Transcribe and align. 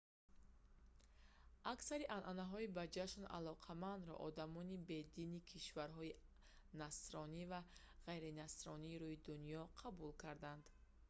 аксари 1.73 2.11
анъанаҳои 2.17 2.71
ба 2.75 2.83
ҷашн 2.97 3.23
алоқамандро 3.37 4.15
одамони 4.27 4.81
бедини 4.89 5.39
кишварҳои 5.51 6.17
насронӣ 6.81 7.43
ва 7.51 7.61
ғайринасронии 8.07 8.99
рӯи 9.03 9.17
дунё 9.25 9.61
қабул 9.79 10.11
карданд 10.23 10.63